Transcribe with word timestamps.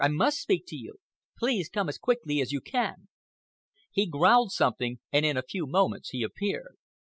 I 0.03 0.07
must 0.07 0.41
speak 0.41 0.63
to 0.69 0.75
you. 0.75 0.95
Please 1.37 1.69
come 1.69 1.87
as 1.87 1.99
quickly 1.99 2.41
as 2.41 2.51
you 2.51 2.59
can." 2.59 3.07
He 3.91 4.09
growled 4.09 4.51
something 4.51 4.97
and 5.11 5.23
in 5.27 5.37
a 5.37 5.43
few 5.43 5.67
moments 5.67 6.09
he 6.09 6.23
appeared. 6.23 6.77